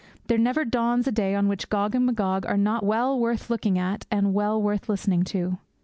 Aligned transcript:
There 0.25 0.39
never 0.39 0.65
dawns 0.65 1.07
a 1.07 1.11
day 1.11 1.35
on 1.35 1.47
which 1.47 1.69
Gog 1.69 1.93
and 1.93 2.07
Magog 2.07 2.43
are 2.47 2.57
not 2.57 2.83
well 2.83 3.19
worth 3.19 3.51
looking 3.51 3.77
at 3.77 4.07
and 4.09 4.33
well 4.33 4.59
worth 4.59 4.89
listening 4.89 5.21
to. 5.25 5.59